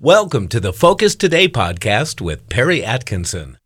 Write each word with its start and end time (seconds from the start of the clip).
Welcome 0.00 0.46
to 0.50 0.60
the 0.60 0.72
Focus 0.72 1.16
Today 1.16 1.48
podcast 1.48 2.20
with 2.20 2.48
Perry 2.48 2.84
Atkinson. 2.84 3.58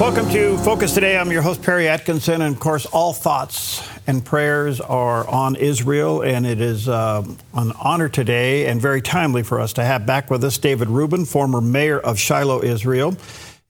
Welcome 0.00 0.30
to 0.30 0.56
Focus 0.64 0.94
Today. 0.94 1.18
I'm 1.18 1.30
your 1.30 1.42
host, 1.42 1.60
Perry 1.62 1.86
Atkinson. 1.86 2.40
And 2.40 2.54
of 2.54 2.58
course, 2.58 2.86
all 2.86 3.12
thoughts 3.12 3.86
and 4.06 4.24
prayers 4.24 4.80
are 4.80 5.28
on 5.28 5.54
Israel. 5.56 6.22
And 6.22 6.46
it 6.46 6.62
is 6.62 6.88
uh, 6.88 7.22
an 7.52 7.72
honor 7.78 8.08
today 8.08 8.68
and 8.68 8.80
very 8.80 9.02
timely 9.02 9.42
for 9.42 9.60
us 9.60 9.74
to 9.74 9.84
have 9.84 10.06
back 10.06 10.30
with 10.30 10.42
us 10.44 10.56
David 10.56 10.88
Rubin, 10.88 11.26
former 11.26 11.60
mayor 11.60 12.00
of 12.00 12.18
Shiloh, 12.18 12.62
Israel. 12.62 13.14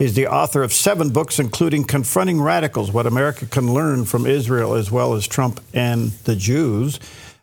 He's 0.02 0.14
the 0.14 0.26
author 0.26 0.64
of 0.64 0.72
seven 0.72 1.10
books, 1.10 1.38
including 1.38 1.84
Confronting 1.84 2.42
Radicals 2.42 2.90
What 2.90 3.06
America 3.06 3.46
Can 3.46 3.72
Learn 3.72 4.04
from 4.04 4.26
Israel, 4.26 4.74
as 4.74 4.90
well 4.90 5.14
as 5.14 5.28
Trump 5.28 5.60
and 5.72 6.10
the 6.24 6.34
Jews. 6.34 6.98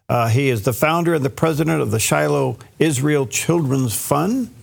Uh, 0.10 0.28
he 0.28 0.50
is 0.50 0.64
the 0.64 0.74
founder 0.74 1.14
and 1.14 1.24
the 1.24 1.30
president 1.30 1.82
of 1.82 1.92
the 1.92 2.02
Shiloh 2.02 2.58
Israel 2.78 3.28
Children's 3.28 3.96
Fund. 3.96 4.54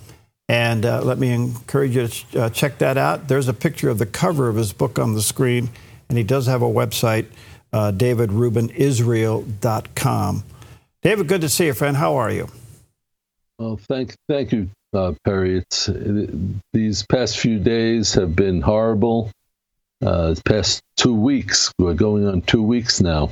And 0.46 0.84
uh, 0.84 1.04
let 1.04 1.16
me 1.16 1.32
encourage 1.32 1.96
you 1.96 2.09
to 2.09 2.42
uh, 2.42 2.51
check 2.51 2.77
that 2.80 2.98
out. 2.98 3.28
There's 3.28 3.48
a 3.48 3.54
picture 3.54 3.88
of 3.88 3.96
the 3.96 4.04
cover 4.04 4.51
of 4.51 4.56
his 4.56 4.74
book 4.74 4.98
on 4.98 5.15
the 5.15 5.23
screen, 5.23 5.70
and 6.10 6.18
he 6.18 6.24
does 6.24 6.45
have 6.48 6.60
a 6.60 6.68
website, 6.68 7.24
uh, 7.73 7.92
davidrubinisrael.com. 7.92 10.45
David, 11.01 11.28
good 11.28 11.40
to 11.40 11.48
see 11.48 11.65
you, 11.65 11.73
friend. 11.73 11.96
How 11.96 12.16
are 12.16 12.30
you? 12.30 12.48
Well, 13.59 13.80
thank, 13.88 14.15
thank 14.28 14.52
you, 14.52 14.68
uh, 14.92 15.12
Perry. 15.24 15.58
It's, 15.58 15.88
it, 15.88 16.30
these 16.72 17.04
past 17.06 17.38
few 17.38 17.58
days 17.58 18.14
have 18.14 18.36
been 18.36 18.60
horrible. 18.60 19.30
Uh, 20.04 20.34
past 20.45 20.82
two 20.96 21.14
weeks, 21.14 21.72
we're 21.78 21.95
going 21.95 22.26
on 22.26 22.42
two 22.42 22.62
weeks 22.62 23.00
now, 23.00 23.30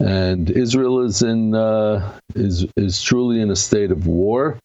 and 0.00 0.50
Israel 0.50 1.00
is 1.00 1.22
in 1.22 1.54
uh, 1.54 2.18
is 2.34 2.66
is 2.76 3.02
truly 3.02 3.40
in 3.40 3.50
a 3.50 3.56
state 3.56 3.90
of 3.90 4.06
war 4.06 4.58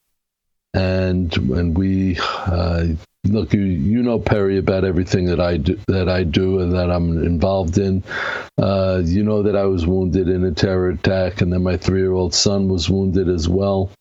and 0.73 1.35
and 1.35 1.77
we 1.77 2.17
uh, 2.19 2.85
look 3.25 3.53
you 3.53 3.61
you 3.61 4.01
know 4.01 4.19
Perry 4.19 4.57
about 4.57 4.85
everything 4.85 5.25
that 5.25 5.39
I 5.39 5.57
do 5.57 5.77
that 5.87 6.07
I 6.07 6.23
do 6.23 6.59
and 6.59 6.71
that 6.73 6.89
I'm 6.89 7.23
involved 7.23 7.77
in. 7.77 8.03
Uh, 8.57 9.01
you 9.03 9.23
know 9.23 9.43
that 9.43 9.55
I 9.55 9.65
was 9.65 9.85
wounded 9.85 10.29
in 10.29 10.45
a 10.45 10.51
terror 10.51 10.89
attack, 10.89 11.41
and 11.41 11.51
then 11.51 11.63
my 11.63 11.77
three 11.77 11.99
year 11.99 12.13
old 12.13 12.33
son 12.33 12.69
was 12.69 12.89
wounded 12.89 13.27
as 13.27 13.49
well. 13.49 13.91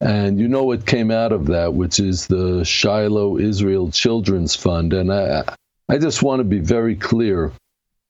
And 0.00 0.38
you 0.38 0.48
know 0.48 0.64
what 0.64 0.86
came 0.86 1.10
out 1.10 1.32
of 1.32 1.46
that, 1.46 1.72
which 1.72 2.00
is 2.00 2.26
the 2.26 2.64
Shiloh 2.64 3.38
Israel 3.38 3.90
Children's 3.90 4.54
Fund. 4.54 4.92
And 4.92 5.12
I 5.12 5.44
I 5.88 5.98
just 5.98 6.22
want 6.22 6.40
to 6.40 6.44
be 6.44 6.58
very 6.58 6.96
clear. 6.96 7.52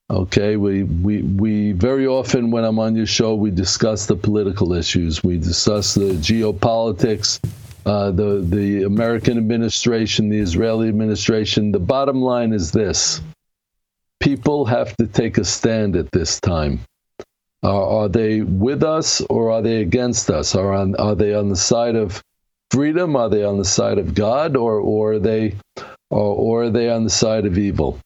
Okay, 0.09 0.57
we, 0.57 0.85
we 0.85 1.23
we 1.23 1.73
very 1.73 2.07
often 2.07 2.53
when 2.53 2.65
I'm 2.65 2.79
on 2.79 2.95
your 2.95 3.07
show 3.07 3.35
we 3.35 3.51
discuss 3.51 4.07
the 4.07 4.15
political 4.15 4.73
issues, 4.73 5.23
we 5.25 5.37
discuss 5.37 5.95
the 5.95 6.13
geopolitics, 6.13 7.41
uh, 7.85 8.13
the 8.13 8.41
the 8.41 8.85
American 8.85 9.37
administration, 9.37 10.29
the 10.29 10.39
Israeli 10.39 10.89
administration. 10.89 11.73
The 11.73 11.81
bottom 11.81 12.23
line 12.23 12.53
is 12.53 12.71
this: 12.71 13.21
people 14.21 14.65
have 14.67 14.97
to 14.97 15.07
take 15.07 15.39
a 15.39 15.45
stand 15.45 15.97
at 15.97 16.11
this 16.13 16.41
time. 16.41 16.81
Uh, 17.63 17.99
are 17.99 18.09
they 18.09 18.43
with 18.43 18.83
us 18.83 19.21
or 19.23 19.51
are 19.51 19.63
they 19.63 19.81
against 19.81 20.31
us? 20.31 20.55
Are 20.55 20.73
on 20.73 20.95
are 20.97 21.15
they 21.15 21.35
on 21.35 21.49
the 21.49 21.57
side 21.57 21.97
of 21.97 22.23
freedom? 22.71 23.17
Are 23.17 23.29
they 23.29 23.45
on 23.45 23.59
the 23.59 23.65
side 23.65 23.99
of 23.99 24.15
God, 24.15 24.57
or 24.57 24.79
or 24.79 25.15
are 25.15 25.19
they 25.19 25.57
or, 26.11 26.37
or 26.37 26.63
are 26.65 26.71
they 26.71 26.91
on 26.91 27.05
the 27.05 27.11
side 27.11 27.47
of 27.47 27.59
evil? 27.59 27.99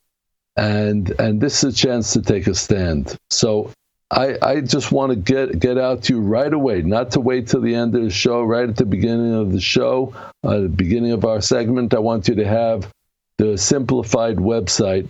And 0.57 1.11
and 1.19 1.41
this 1.41 1.65
is 1.65 1.75
a 1.75 1.77
chance 1.77 2.13
to 2.15 2.23
take 2.23 2.47
a 2.47 2.55
stand. 2.55 3.17
So 3.31 3.73
I, 4.11 4.37
I 4.43 4.61
just 4.61 4.91
want 4.91 5.11
to 5.11 5.17
get 5.17 5.61
get 5.61 5.79
out 5.79 6.03
to 6.05 6.15
you 6.15 6.21
right 6.21 6.53
away, 6.53 6.83
not 6.83 7.13
to 7.13 7.21
wait 7.21 7.47
till 7.47 7.61
the 7.61 7.77
end 7.77 7.95
of 7.95 8.03
the 8.03 8.11
show, 8.11 8.43
right 8.43 8.69
at 8.69 8.77
the 8.77 8.85
beginning 8.85 9.35
of 9.35 9.53
the 9.53 9.61
show, 9.61 10.13
uh, 10.43 10.61
the 10.61 10.69
beginning 10.69 11.13
of 11.13 11.25
our 11.25 11.41
segment. 11.41 11.95
I 11.95 12.01
want 12.01 12.27
you 12.27 12.35
to 12.37 12.47
have 12.47 12.91
the 13.37 13.57
simplified 13.57 14.39
website, 14.39 15.07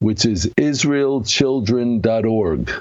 which 0.00 0.26
is 0.26 0.50
israelchildren.org. 0.58 2.72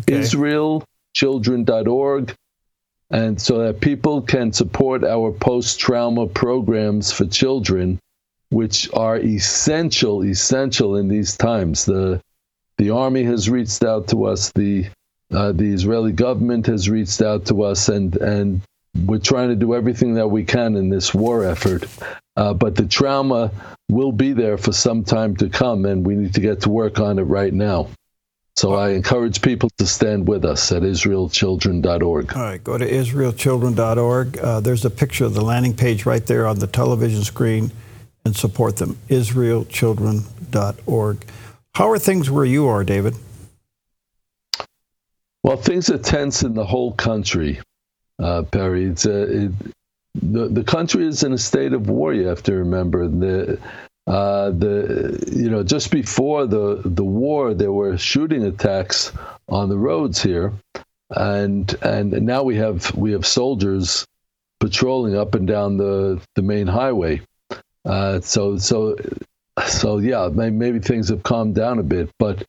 Okay. 0.00 0.18
Israelchildren.org. 0.18 2.34
And 3.10 3.40
so 3.40 3.58
that 3.58 3.80
people 3.80 4.22
can 4.22 4.52
support 4.52 5.04
our 5.04 5.30
post 5.32 5.78
trauma 5.78 6.26
programs 6.26 7.12
for 7.12 7.26
children, 7.26 8.00
which 8.48 8.88
are 8.94 9.18
essential, 9.18 10.24
essential 10.24 10.96
in 10.96 11.08
these 11.08 11.36
times. 11.36 11.84
The 11.84 12.22
the 12.78 12.88
army 12.90 13.22
has 13.24 13.50
reached 13.50 13.84
out 13.84 14.08
to 14.08 14.24
us. 14.24 14.50
The 14.52 14.86
uh, 15.30 15.52
the 15.52 15.70
Israeli 15.72 16.12
government 16.12 16.66
has 16.66 16.88
reached 16.88 17.20
out 17.20 17.44
to 17.46 17.64
us, 17.64 17.90
and 17.90 18.16
and 18.16 18.62
we're 19.04 19.18
trying 19.18 19.48
to 19.48 19.56
do 19.56 19.74
everything 19.74 20.14
that 20.14 20.28
we 20.28 20.44
can 20.44 20.76
in 20.76 20.88
this 20.88 21.14
war 21.14 21.44
effort. 21.44 21.84
Uh, 22.36 22.54
but 22.54 22.76
the 22.76 22.86
trauma 22.86 23.50
will 23.90 24.12
be 24.12 24.32
there 24.32 24.56
for 24.56 24.72
some 24.72 25.04
time 25.04 25.36
to 25.36 25.48
come, 25.48 25.84
and 25.84 26.06
we 26.06 26.14
need 26.14 26.34
to 26.34 26.40
get 26.40 26.62
to 26.62 26.70
work 26.70 26.98
on 26.98 27.18
it 27.18 27.24
right 27.24 27.52
now. 27.52 27.88
So 28.56 28.74
I 28.74 28.90
encourage 28.90 29.40
people 29.40 29.70
to 29.78 29.86
stand 29.86 30.28
with 30.28 30.44
us 30.44 30.70
at 30.72 30.82
israelchildren.org. 30.82 32.36
All 32.36 32.42
right, 32.42 32.62
go 32.62 32.76
to 32.76 32.86
israelchildren.org. 32.86 34.38
Uh, 34.38 34.60
there's 34.60 34.84
a 34.84 34.90
picture 34.90 35.24
of 35.24 35.32
the 35.34 35.40
landing 35.40 35.74
page 35.74 36.04
right 36.04 36.26
there 36.26 36.46
on 36.46 36.58
the 36.58 36.66
television 36.66 37.24
screen 37.24 37.72
and 38.24 38.36
support 38.36 38.76
them. 38.76 38.98
israelchildren.org. 39.08 41.26
How 41.74 41.88
are 41.88 41.98
things 41.98 42.30
where 42.30 42.44
you 42.44 42.68
are, 42.68 42.84
David? 42.84 43.14
Well, 45.42 45.56
things 45.56 45.88
are 45.90 45.98
tense 45.98 46.42
in 46.42 46.54
the 46.54 46.64
whole 46.64 46.92
country, 46.92 47.60
uh, 48.18 48.42
Perry. 48.42 48.84
It's 48.84 49.06
uh, 49.06 49.26
it, 49.28 49.52
the 50.14 50.48
the 50.48 50.62
country 50.62 51.06
is 51.06 51.24
in 51.24 51.32
a 51.32 51.38
state 51.38 51.72
of 51.72 51.88
war. 51.88 52.12
You 52.12 52.28
have 52.28 52.42
to 52.44 52.54
remember 52.54 53.08
the 53.08 53.58
uh, 54.06 54.50
the 54.50 55.32
you 55.32 55.48
know 55.48 55.62
just 55.62 55.90
before 55.90 56.46
the 56.46 56.82
the 56.84 57.04
war, 57.04 57.54
there 57.54 57.72
were 57.72 57.96
shooting 57.96 58.44
attacks 58.44 59.12
on 59.48 59.68
the 59.68 59.78
roads 59.78 60.22
here, 60.22 60.52
and 61.10 61.74
and 61.82 62.10
now 62.22 62.42
we 62.42 62.56
have 62.56 62.94
we 62.96 63.12
have 63.12 63.24
soldiers 63.24 64.06
patrolling 64.58 65.16
up 65.16 65.34
and 65.34 65.46
down 65.46 65.76
the 65.76 66.20
the 66.34 66.42
main 66.42 66.66
highway. 66.66 67.20
Uh, 67.84 68.20
so 68.20 68.56
so 68.58 68.96
so 69.66 69.98
yeah, 69.98 70.28
maybe 70.32 70.78
things 70.80 71.08
have 71.08 71.22
calmed 71.22 71.54
down 71.54 71.78
a 71.78 71.82
bit, 71.84 72.10
but 72.18 72.44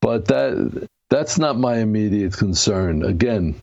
but 0.00 0.26
that 0.26 0.88
that's 1.08 1.38
not 1.38 1.58
my 1.58 1.78
immediate 1.78 2.32
concern. 2.32 3.04
Again, 3.04 3.60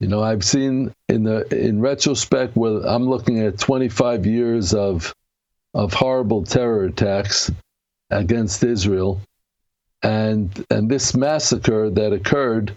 you 0.00 0.08
know, 0.08 0.22
I've 0.22 0.44
seen 0.44 0.92
in 1.08 1.24
the 1.24 1.46
in 1.52 1.80
retrospect 1.80 2.56
where 2.56 2.80
I'm 2.86 3.08
looking 3.08 3.40
at 3.40 3.58
25 3.58 4.26
years 4.26 4.74
of 4.74 5.14
of 5.74 5.92
horrible 5.92 6.44
terror 6.44 6.84
attacks 6.84 7.50
against 8.10 8.62
Israel, 8.62 9.20
and 10.02 10.64
and 10.70 10.90
this 10.90 11.14
massacre 11.14 11.90
that 11.90 12.12
occurred 12.12 12.76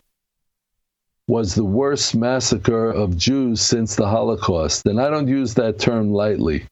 was 1.28 1.54
the 1.54 1.66
worst 1.66 2.16
massacre 2.16 2.90
of 2.90 3.18
Jews 3.18 3.62
since 3.62 3.96
the 3.96 4.08
Holocaust, 4.08 4.86
and 4.86 5.00
I 5.00 5.10
don't 5.10 5.28
use 5.28 5.54
that 5.56 5.78
term 5.78 6.12
lightly. 6.12 6.66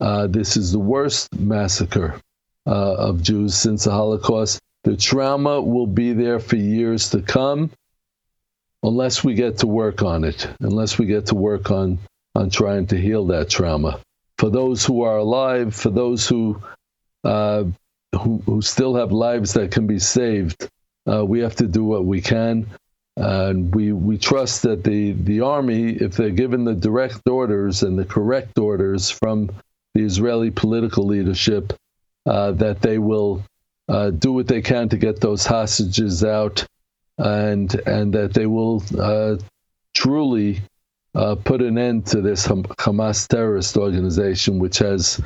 Uh, 0.00 0.26
this 0.26 0.56
is 0.56 0.72
the 0.72 0.78
worst 0.78 1.34
massacre 1.38 2.20
uh, 2.66 2.94
of 2.94 3.22
Jews 3.22 3.54
since 3.54 3.84
the 3.84 3.90
Holocaust. 3.90 4.60
The 4.84 4.96
trauma 4.96 5.60
will 5.60 5.86
be 5.86 6.12
there 6.12 6.40
for 6.40 6.56
years 6.56 7.10
to 7.10 7.22
come 7.22 7.70
unless 8.82 9.22
we 9.22 9.34
get 9.34 9.58
to 9.58 9.66
work 9.66 10.02
on 10.02 10.24
it, 10.24 10.48
unless 10.60 10.98
we 10.98 11.06
get 11.06 11.26
to 11.26 11.36
work 11.36 11.70
on, 11.70 11.98
on 12.34 12.50
trying 12.50 12.86
to 12.88 12.96
heal 12.96 13.26
that 13.26 13.48
trauma. 13.48 14.00
For 14.42 14.50
those 14.50 14.84
who 14.84 15.02
are 15.02 15.18
alive, 15.18 15.72
for 15.72 15.90
those 15.90 16.26
who, 16.26 16.60
uh, 17.22 17.62
who, 18.12 18.42
who, 18.44 18.60
still 18.60 18.96
have 18.96 19.12
lives 19.12 19.52
that 19.52 19.70
can 19.70 19.86
be 19.86 20.00
saved, 20.00 20.68
uh, 21.08 21.24
we 21.24 21.38
have 21.38 21.54
to 21.54 21.68
do 21.68 21.84
what 21.84 22.04
we 22.04 22.20
can. 22.20 22.66
And 23.16 23.72
we, 23.72 23.92
we 23.92 24.18
trust 24.18 24.62
that 24.62 24.82
the, 24.82 25.12
the 25.12 25.42
army, 25.42 25.90
if 25.90 26.16
they're 26.16 26.30
given 26.30 26.64
the 26.64 26.74
direct 26.74 27.20
orders 27.28 27.84
and 27.84 27.96
the 27.96 28.04
correct 28.04 28.58
orders 28.58 29.10
from 29.10 29.48
the 29.94 30.02
Israeli 30.02 30.50
political 30.50 31.06
leadership 31.06 31.72
uh, 32.26 32.50
that 32.50 32.82
they 32.82 32.98
will 32.98 33.44
uh, 33.88 34.10
do 34.10 34.32
what 34.32 34.48
they 34.48 34.60
can 34.60 34.88
to 34.88 34.96
get 34.96 35.20
those 35.20 35.46
hostages 35.46 36.24
out, 36.24 36.66
and 37.16 37.72
and 37.86 38.12
that 38.14 38.34
they 38.34 38.46
will 38.46 38.82
uh, 38.98 39.36
truly 39.94 40.62
uh, 41.14 41.34
put 41.34 41.62
an 41.62 41.78
end 41.78 42.06
to 42.06 42.20
this 42.20 42.46
Hamas 42.46 43.26
terrorist 43.28 43.76
organization, 43.76 44.58
which 44.58 44.78
has 44.78 45.20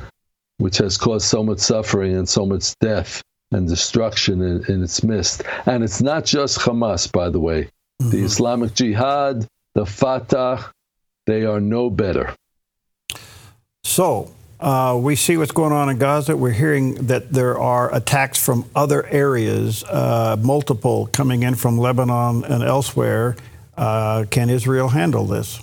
which 0.57 0.77
has 0.77 0.97
caused 0.97 1.25
so 1.25 1.43
much 1.43 1.59
suffering 1.59 2.15
and 2.17 2.27
so 2.27 2.45
much 2.45 2.77
death 2.79 3.21
and 3.51 3.67
destruction 3.67 4.41
in, 4.41 4.65
in 4.65 4.83
its 4.83 5.03
midst. 5.03 5.43
And 5.65 5.83
it's 5.83 6.01
not 6.01 6.25
just 6.25 6.59
Hamas, 6.59 7.11
by 7.11 7.29
the 7.29 7.39
way. 7.39 7.69
Mm-hmm. 8.01 8.09
The 8.09 8.23
Islamic 8.23 8.73
Jihad, 8.73 9.47
the 9.73 9.85
Fatah, 9.85 10.65
they 11.25 11.45
are 11.45 11.61
no 11.61 11.89
better. 11.89 12.35
So, 13.83 14.31
Uh, 14.59 14.97
we 14.99 15.15
see 15.15 15.37
what's 15.37 15.53
going 15.53 15.71
on 15.71 15.87
in 15.87 15.99
Gaza. 15.99 16.35
We're 16.35 16.49
hearing 16.49 16.95
that 17.07 17.31
there 17.31 17.59
are 17.59 17.93
attacks 17.93 18.43
from 18.43 18.65
other 18.73 19.05
areas, 19.05 19.83
uh, 19.83 20.35
multiple 20.41 21.07
coming 21.13 21.43
in 21.43 21.53
from 21.53 21.77
Lebanon 21.77 22.43
and 22.43 22.63
elsewhere. 22.63 23.35
Uh, 23.77 24.25
can 24.31 24.49
Israel 24.49 24.89
handle 24.89 25.25
this? 25.25 25.61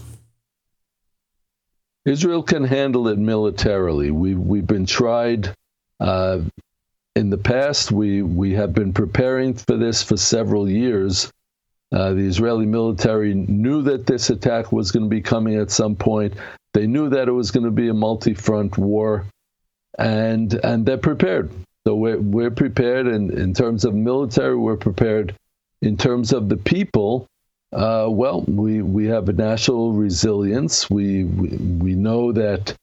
Israel 2.04 2.42
can 2.42 2.64
handle 2.64 3.08
it 3.08 3.18
militarily. 3.18 4.10
We, 4.10 4.34
we've 4.34 4.66
been 4.66 4.86
tried 4.86 5.54
uh, 6.00 6.40
in 7.16 7.30
the 7.30 7.38
past. 7.38 7.90
We, 7.90 8.22
we 8.22 8.52
have 8.52 8.74
been 8.74 8.92
preparing 8.92 9.54
for 9.54 9.76
this 9.76 10.02
for 10.02 10.16
several 10.16 10.68
years. 10.68 11.32
Uh, 11.92 12.12
the 12.12 12.26
Israeli 12.26 12.66
military 12.66 13.34
knew 13.34 13.82
that 13.82 14.06
this 14.06 14.28
attack 14.28 14.72
was 14.72 14.90
going 14.90 15.04
to 15.04 15.08
be 15.08 15.22
coming 15.22 15.56
at 15.56 15.70
some 15.70 15.96
point. 15.96 16.34
They 16.74 16.86
knew 16.86 17.10
that 17.10 17.28
it 17.28 17.32
was 17.32 17.52
going 17.52 17.64
to 17.64 17.70
be 17.70 17.88
a 17.88 17.94
multi-front 17.94 18.76
war, 18.76 19.26
and 19.96 20.52
and 20.52 20.84
they're 20.84 20.98
prepared. 20.98 21.50
So 21.86 21.94
we're 21.94 22.18
we're 22.18 22.50
prepared, 22.50 23.06
and 23.06 23.30
in 23.30 23.54
terms 23.54 23.84
of 23.84 23.94
military, 23.94 24.56
we're 24.56 24.76
prepared. 24.76 25.36
In 25.82 25.96
terms 25.96 26.32
of 26.32 26.48
the 26.48 26.56
people, 26.56 27.28
uh, 27.74 28.06
well, 28.08 28.42
we 28.42 28.82
we 28.82 29.06
have 29.06 29.28
a 29.28 29.32
national 29.32 29.92
resilience. 29.92 30.88
We 30.88 31.24
we, 31.24 31.48
we 31.56 31.94
know 31.94 32.32
that 32.32 32.74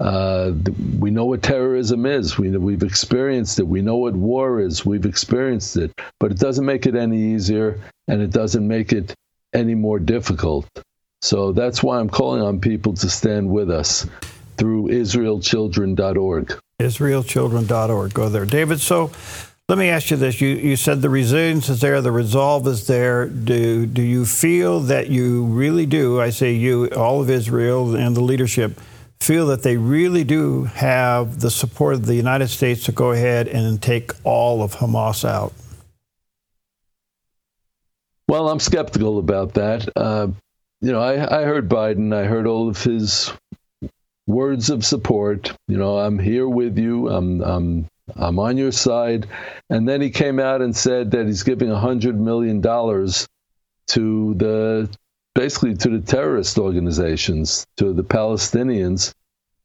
uh, 0.00 0.52
we 0.98 1.12
know 1.12 1.26
what 1.26 1.42
terrorism 1.42 2.06
is. 2.06 2.36
We 2.36 2.50
we've 2.50 2.82
experienced 2.82 3.60
it. 3.60 3.66
We 3.68 3.82
know 3.82 3.96
what 3.96 4.14
war 4.14 4.60
is. 4.60 4.84
We've 4.84 5.06
experienced 5.06 5.76
it, 5.76 5.92
but 6.18 6.32
it 6.32 6.38
doesn't 6.38 6.66
make 6.66 6.86
it 6.86 6.96
any 6.96 7.34
easier, 7.34 7.80
and 8.08 8.20
it 8.20 8.30
doesn't 8.30 8.66
make 8.66 8.92
it 8.92 9.14
any 9.52 9.76
more 9.76 10.00
difficult. 10.00 10.66
So 11.20 11.52
that's 11.52 11.82
why 11.82 12.00
I'm 12.00 12.08
calling 12.08 12.42
on 12.42 12.60
people 12.60 12.94
to 12.94 13.08
stand 13.08 13.48
with 13.48 13.70
us 13.70 14.08
through 14.56 14.88
IsraelChildren.org. 14.88 16.58
IsraelChildren.org. 16.80 18.14
Go 18.14 18.28
there. 18.28 18.44
David, 18.44 18.80
so 18.80 19.12
let 19.68 19.78
me 19.78 19.88
ask 19.88 20.10
you 20.10 20.16
this. 20.16 20.40
You, 20.40 20.48
you 20.48 20.76
said 20.76 21.00
the 21.00 21.08
resilience 21.08 21.68
is 21.68 21.80
there, 21.80 22.00
the 22.00 22.12
resolve 22.12 22.66
is 22.66 22.86
there. 22.86 23.26
Do, 23.26 23.86
do 23.86 24.02
you 24.02 24.26
feel 24.26 24.80
that 24.80 25.08
you 25.08 25.44
really 25.44 25.86
do, 25.86 26.20
I 26.20 26.30
say 26.30 26.52
you, 26.52 26.86
all 26.88 27.20
of 27.20 27.30
Israel 27.30 27.94
and 27.94 28.14
the 28.14 28.20
leadership, 28.20 28.80
feel 29.20 29.46
that 29.46 29.62
they 29.62 29.76
really 29.76 30.24
do 30.24 30.64
have 30.64 31.40
the 31.40 31.50
support 31.50 31.94
of 31.94 32.06
the 32.06 32.14
United 32.16 32.48
States 32.48 32.84
to 32.84 32.92
go 32.92 33.12
ahead 33.12 33.46
and 33.46 33.80
take 33.80 34.12
all 34.24 34.62
of 34.62 34.74
Hamas 34.74 35.24
out? 35.24 35.52
Well, 38.28 38.48
I'm 38.48 38.60
skeptical 38.60 39.18
about 39.18 39.54
that. 39.54 39.88
Uh, 39.94 40.28
you 40.80 40.90
know, 40.90 41.00
I, 41.00 41.40
I 41.40 41.44
heard 41.44 41.68
Biden. 41.68 42.14
I 42.14 42.24
heard 42.24 42.46
all 42.46 42.68
of 42.68 42.82
his 42.82 43.32
words 44.26 44.70
of 44.70 44.84
support. 44.84 45.52
You 45.68 45.76
know, 45.76 45.98
I'm 45.98 46.18
here 46.18 46.48
with 46.48 46.78
you. 46.78 47.08
I'm 47.08 47.40
I'm 47.42 47.88
I'm 48.16 48.38
on 48.38 48.56
your 48.56 48.72
side. 48.72 49.26
And 49.70 49.88
then 49.88 50.00
he 50.00 50.10
came 50.10 50.38
out 50.38 50.62
and 50.62 50.76
said 50.76 51.10
that 51.12 51.26
he's 51.26 51.42
giving 51.42 51.70
hundred 51.70 52.18
million 52.20 52.60
dollars 52.60 53.28
to 53.88 54.34
the 54.34 54.88
basically 55.34 55.74
to 55.76 55.88
the 55.98 56.00
terrorist 56.00 56.58
organizations, 56.58 57.66
to 57.76 57.92
the 57.92 58.04
Palestinians. 58.04 59.14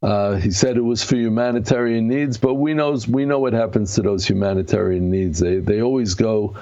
Uh, 0.01 0.35
he 0.35 0.51
said 0.51 0.77
it 0.77 0.81
was 0.81 1.03
for 1.03 1.15
humanitarian 1.15 2.07
needs, 2.07 2.37
but 2.37 2.53
we 2.53 2.73
knows 2.73 3.07
we 3.07 3.25
know 3.25 3.39
what 3.39 3.53
happens 3.53 3.95
to 3.95 4.01
those 4.01 4.25
humanitarian 4.25 5.09
needs. 5.09 5.39
They 5.39 5.59
they 5.59 5.81
always 5.81 6.13
go 6.13 6.55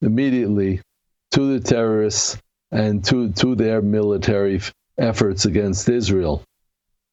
immediately 0.00 0.80
to 1.32 1.58
the 1.58 1.60
terrorists 1.60 2.38
and 2.70 3.04
to, 3.04 3.30
to 3.32 3.54
their 3.54 3.82
military 3.82 4.60
efforts 4.98 5.44
against 5.44 5.88
Israel. 5.88 6.42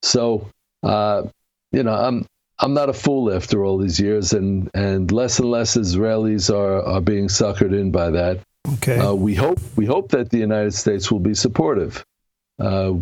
So, 0.02 0.50
uh, 0.82 1.24
you 1.72 1.84
know, 1.84 1.94
I'm 1.94 2.26
I'm 2.60 2.74
not 2.74 2.90
a 2.90 2.94
fool 2.94 3.34
after 3.34 3.66
all 3.66 3.78
these 3.78 4.00
years, 4.00 4.34
and, 4.34 4.70
and 4.74 5.12
less 5.12 5.40
and 5.40 5.50
less 5.50 5.76
Israelis 5.76 6.54
are, 6.54 6.82
are 6.84 7.02
being 7.02 7.28
suckered 7.28 7.78
in 7.78 7.92
by 7.92 8.12
that. 8.12 8.40
Okay. 8.76 8.98
Uh, 8.98 9.14
we 9.14 9.36
hope 9.36 9.60
we 9.76 9.86
hope 9.86 10.10
that 10.12 10.30
the 10.30 10.38
United 10.38 10.74
States 10.74 11.12
will 11.12 11.20
be 11.20 11.34
supportive. 11.34 12.06
Uh, 12.60 12.94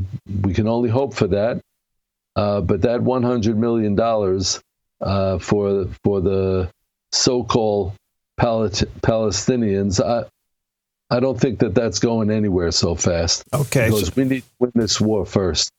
we 0.42 0.54
can 0.54 0.68
only 0.68 0.90
hope 0.90 1.14
for 1.14 1.28
that. 1.28 1.62
Uh, 2.36 2.62
but 2.62 2.82
that 2.82 3.02
100 3.02 3.58
million 3.58 3.94
dollars 3.96 4.62
uh, 5.02 5.38
for 5.38 5.88
for 6.04 6.22
the 6.22 6.70
so-called 7.12 7.94
Palestinians, 8.40 10.00
I, 10.04 10.26
I 11.16 11.20
don't 11.20 11.40
think 11.40 11.60
that 11.60 11.76
that's 11.76 12.00
going 12.00 12.32
anywhere 12.32 12.72
so 12.72 12.96
fast. 12.96 13.44
Okay. 13.54 13.88
Because 13.88 14.08
so, 14.08 14.14
we 14.16 14.24
need 14.24 14.42
to 14.42 14.50
win 14.60 14.72
this 14.76 15.02
war 15.02 15.26
first. 15.26 15.72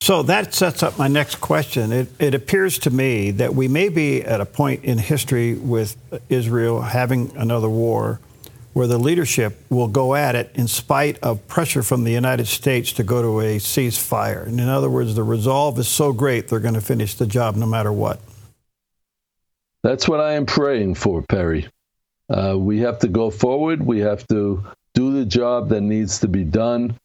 So 0.00 0.22
that 0.24 0.54
sets 0.54 0.82
up 0.82 0.98
my 0.98 1.08
next 1.08 1.36
question. 1.36 1.90
It, 1.90 2.08
it 2.20 2.34
appears 2.34 2.78
to 2.80 2.90
me 2.90 3.32
that 3.32 3.54
we 3.54 3.66
may 3.66 3.88
be 3.88 4.22
at 4.22 4.40
a 4.40 4.46
point 4.46 4.84
in 4.84 4.98
history 4.98 5.54
with 5.54 5.96
Israel 6.28 6.82
having 6.82 7.36
another 7.36 7.68
war 7.68 8.20
where 8.76 8.86
the 8.86 8.98
leadership 8.98 9.58
will 9.70 9.88
go 9.88 10.14
at 10.14 10.34
it 10.34 10.50
in 10.54 10.68
spite 10.68 11.18
of 11.20 11.48
pressure 11.48 11.82
from 11.82 12.04
the 12.04 12.12
United 12.12 12.46
States 12.46 12.92
to 12.92 13.02
go 13.02 13.22
to 13.22 13.40
a 13.40 13.56
ceasefire. 13.56 14.46
And 14.46 14.60
in 14.60 14.68
other 14.68 14.90
words, 14.90 15.14
the 15.14 15.22
resolve 15.22 15.78
is 15.78 15.88
so 15.88 16.12
great 16.12 16.48
they're 16.48 16.60
going 16.60 16.74
to 16.74 16.80
finish 16.82 17.14
the 17.14 17.26
job 17.26 17.56
no 17.56 17.64
matter 17.64 17.90
what. 17.90 18.20
That's 19.82 20.06
what 20.06 20.20
I 20.20 20.34
am 20.34 20.44
praying 20.44 20.96
for, 20.96 21.22
Perry. 21.22 21.68
Uh, 22.28 22.56
we 22.58 22.80
have 22.80 22.98
to 22.98 23.08
go 23.08 23.30
forward. 23.30 23.82
We 23.82 24.00
have 24.00 24.26
to 24.28 24.62
do 24.92 25.12
the 25.12 25.24
job 25.24 25.70
that 25.70 25.80
needs 25.80 26.18
to 26.18 26.28
be 26.28 26.44
done. 26.44 26.98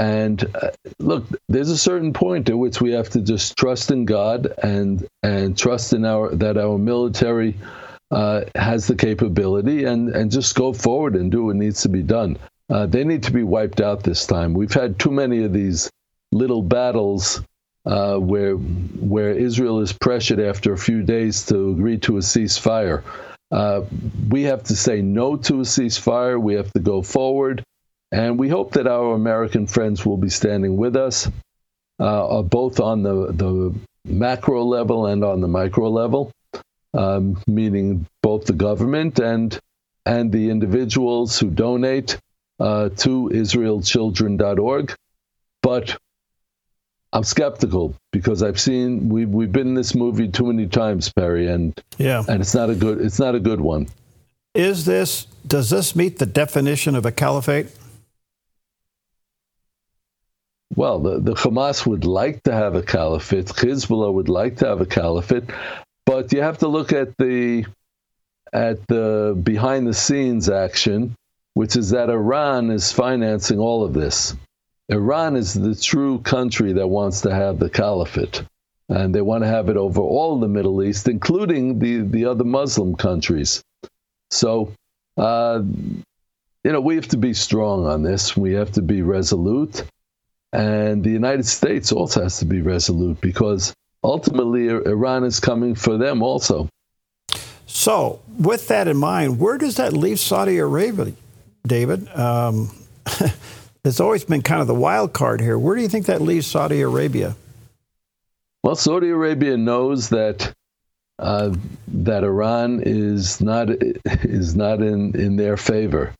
And 0.00 0.42
uh, 0.54 0.70
look, 0.98 1.26
there's 1.50 1.68
a 1.68 1.76
certain 1.76 2.14
point 2.14 2.48
at 2.48 2.56
which 2.56 2.80
we 2.80 2.92
have 2.92 3.10
to 3.10 3.20
just 3.20 3.54
trust 3.58 3.90
in 3.90 4.06
God 4.06 4.50
and 4.62 5.06
and 5.22 5.58
trust 5.58 5.92
in 5.92 6.06
our 6.06 6.34
that 6.36 6.56
our 6.56 6.78
military 6.78 7.54
uh, 8.10 8.44
has 8.54 8.86
the 8.86 8.94
capability 8.94 9.84
and 9.84 10.08
and 10.08 10.30
just 10.30 10.54
go 10.54 10.72
forward 10.72 11.16
and 11.16 11.30
do 11.30 11.44
what 11.44 11.56
needs 11.56 11.82
to 11.82 11.90
be 11.90 12.02
done. 12.02 12.38
Uh, 12.70 12.86
they 12.86 13.04
need 13.04 13.24
to 13.24 13.30
be 13.30 13.42
wiped 13.42 13.82
out 13.82 14.02
this 14.02 14.26
time. 14.26 14.54
We've 14.54 14.72
had 14.72 14.98
too 14.98 15.10
many 15.10 15.44
of 15.44 15.52
these 15.52 15.90
little 16.32 16.62
battles 16.62 17.42
uh, 17.84 18.16
where 18.16 18.54
where 18.54 19.32
Israel 19.32 19.80
is 19.80 19.92
pressured 19.92 20.40
after 20.40 20.72
a 20.72 20.78
few 20.78 21.02
days 21.02 21.44
to 21.48 21.72
agree 21.72 21.98
to 21.98 22.16
a 22.16 22.20
ceasefire. 22.20 23.02
Uh, 23.50 23.82
we 24.30 24.44
have 24.44 24.62
to 24.62 24.76
say 24.76 25.02
no 25.02 25.36
to 25.36 25.56
a 25.56 25.64
ceasefire. 25.64 26.40
We 26.40 26.54
have 26.54 26.72
to 26.72 26.80
go 26.80 27.02
forward. 27.02 27.62
And 28.12 28.38
we 28.38 28.48
hope 28.48 28.72
that 28.72 28.86
our 28.86 29.14
American 29.14 29.66
friends 29.66 30.04
will 30.04 30.16
be 30.16 30.30
standing 30.30 30.76
with 30.76 30.96
us, 30.96 31.30
uh, 31.98 32.42
both 32.42 32.80
on 32.80 33.02
the, 33.02 33.32
the 33.32 33.74
macro 34.04 34.64
level 34.64 35.06
and 35.06 35.24
on 35.24 35.40
the 35.40 35.48
micro 35.48 35.88
level, 35.88 36.32
um, 36.92 37.40
meaning 37.46 38.06
both 38.22 38.46
the 38.46 38.52
government 38.52 39.20
and, 39.20 39.58
and 40.04 40.32
the 40.32 40.50
individuals 40.50 41.38
who 41.38 41.50
donate 41.50 42.18
uh, 42.58 42.88
to 42.90 43.30
IsraelChildren.org. 43.32 44.94
But 45.62 45.96
I'm 47.12 47.24
skeptical 47.24 47.94
because 48.12 48.42
I've 48.42 48.60
seen 48.60 49.08
we've 49.08 49.28
we've 49.28 49.50
been 49.50 49.68
in 49.68 49.74
this 49.74 49.94
movie 49.94 50.28
too 50.28 50.46
many 50.46 50.66
times, 50.68 51.12
Perry, 51.12 51.48
and 51.48 51.78
yeah, 51.98 52.22
and 52.28 52.40
it's 52.40 52.54
not 52.54 52.70
a 52.70 52.74
good 52.74 53.00
it's 53.00 53.18
not 53.18 53.34
a 53.34 53.40
good 53.40 53.60
one. 53.60 53.88
Is 54.54 54.84
this 54.84 55.26
does 55.46 55.70
this 55.70 55.96
meet 55.96 56.18
the 56.18 56.26
definition 56.26 56.94
of 56.94 57.04
a 57.04 57.12
caliphate? 57.12 57.68
Well, 60.76 61.00
the, 61.00 61.20
the 61.20 61.34
Hamas 61.34 61.84
would 61.86 62.04
like 62.04 62.44
to 62.44 62.52
have 62.52 62.74
a 62.74 62.82
caliphate. 62.82 63.46
Hezbollah 63.46 64.12
would 64.12 64.28
like 64.28 64.58
to 64.58 64.66
have 64.66 64.80
a 64.80 64.86
caliphate, 64.86 65.44
but 66.06 66.32
you 66.32 66.42
have 66.42 66.58
to 66.58 66.68
look 66.68 66.92
at 66.92 67.16
the 67.16 67.66
at 68.52 68.86
the 68.88 69.38
behind 69.42 69.86
the 69.86 69.94
scenes 69.94 70.48
action, 70.48 71.14
which 71.54 71.76
is 71.76 71.90
that 71.90 72.10
Iran 72.10 72.70
is 72.70 72.92
financing 72.92 73.58
all 73.58 73.84
of 73.84 73.94
this. 73.94 74.34
Iran 74.88 75.36
is 75.36 75.54
the 75.54 75.74
true 75.74 76.18
country 76.18 76.72
that 76.74 76.88
wants 76.88 77.20
to 77.22 77.34
have 77.34 77.58
the 77.58 77.70
caliphate. 77.70 78.42
And 78.88 79.14
they 79.14 79.20
want 79.20 79.44
to 79.44 79.48
have 79.48 79.68
it 79.68 79.76
over 79.76 80.00
all 80.00 80.40
the 80.40 80.48
Middle 80.48 80.82
East, 80.82 81.06
including 81.06 81.78
the, 81.78 81.98
the 81.98 82.24
other 82.24 82.42
Muslim 82.42 82.96
countries. 82.96 83.62
So, 84.30 84.72
uh, 85.16 85.62
you 85.62 86.72
know, 86.72 86.80
we 86.80 86.96
have 86.96 87.06
to 87.08 87.16
be 87.16 87.34
strong 87.34 87.86
on 87.86 88.02
this. 88.02 88.36
We 88.36 88.54
have 88.54 88.72
to 88.72 88.82
be 88.82 89.02
resolute. 89.02 89.84
And 90.52 91.04
the 91.04 91.10
United 91.10 91.46
States 91.46 91.92
also 91.92 92.22
has 92.22 92.38
to 92.38 92.44
be 92.44 92.60
resolute 92.60 93.20
because 93.20 93.72
ultimately 94.02 94.68
Iran 94.68 95.24
is 95.24 95.40
coming 95.40 95.74
for 95.74 95.96
them 95.96 96.22
also. 96.22 96.68
So, 97.66 98.20
with 98.38 98.66
that 98.68 98.88
in 98.88 98.96
mind, 98.96 99.38
where 99.38 99.56
does 99.56 99.76
that 99.76 99.92
leave 99.92 100.18
Saudi 100.18 100.58
Arabia, 100.58 101.12
David? 101.64 102.08
Um, 102.16 102.70
it's 103.84 104.00
always 104.00 104.24
been 104.24 104.42
kind 104.42 104.60
of 104.60 104.66
the 104.66 104.74
wild 104.74 105.12
card 105.12 105.40
here. 105.40 105.56
Where 105.56 105.76
do 105.76 105.82
you 105.82 105.88
think 105.88 106.06
that 106.06 106.20
leaves 106.20 106.48
Saudi 106.48 106.80
Arabia? 106.80 107.36
Well, 108.62 108.74
Saudi 108.74 109.08
Arabia 109.08 109.56
knows 109.56 110.08
that 110.08 110.52
uh, 111.20 111.54
that 111.88 112.24
Iran 112.24 112.82
is 112.84 113.40
not 113.40 113.68
is 114.04 114.56
not 114.56 114.82
in, 114.82 115.14
in 115.18 115.36
their 115.36 115.56
favor. 115.56 116.12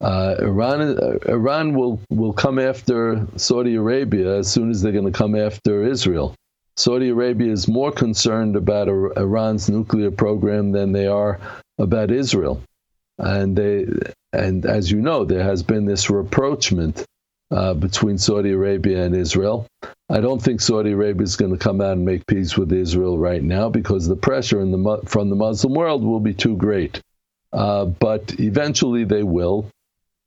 Uh, 0.00 0.34
Iran 0.40 0.80
uh, 0.82 1.18
Iran 1.26 1.74
will 1.74 2.00
will 2.10 2.32
come 2.32 2.58
after 2.58 3.26
Saudi 3.36 3.76
Arabia 3.76 4.36
as 4.38 4.50
soon 4.50 4.70
as 4.70 4.82
they're 4.82 4.92
going 4.92 5.10
to 5.10 5.18
come 5.18 5.34
after 5.34 5.84
Israel. 5.84 6.34
Saudi 6.76 7.08
Arabia 7.08 7.50
is 7.50 7.66
more 7.66 7.90
concerned 7.90 8.54
about 8.54 8.88
Iran's 8.88 9.70
nuclear 9.70 10.10
program 10.10 10.72
than 10.72 10.92
they 10.92 11.06
are 11.06 11.40
about 11.78 12.10
Israel. 12.10 12.62
And 13.18 13.56
they, 13.56 13.86
and 14.34 14.66
as 14.66 14.90
you 14.90 15.00
know, 15.00 15.24
there 15.24 15.42
has 15.42 15.62
been 15.62 15.86
this 15.86 16.10
rapprochement 16.10 17.02
uh, 17.50 17.72
between 17.72 18.18
Saudi 18.18 18.50
Arabia 18.50 19.04
and 19.04 19.16
Israel. 19.16 19.66
I 20.10 20.20
don't 20.20 20.42
think 20.42 20.60
Saudi 20.60 20.92
Arabia 20.92 21.22
is 21.22 21.36
going 21.36 21.52
to 21.52 21.58
come 21.58 21.80
out 21.80 21.92
and 21.92 22.04
make 22.04 22.26
peace 22.26 22.58
with 22.58 22.72
Israel 22.72 23.16
right 23.16 23.42
now 23.42 23.70
because 23.70 24.06
the 24.06 24.16
pressure 24.16 24.64
the, 24.64 25.00
from 25.06 25.30
the 25.30 25.36
Muslim 25.36 25.72
world 25.72 26.04
will 26.04 26.20
be 26.20 26.34
too 26.34 26.56
great. 26.56 27.00
Uh, 27.52 27.86
but 27.86 28.38
eventually 28.38 29.04
they 29.04 29.22
will. 29.22 29.70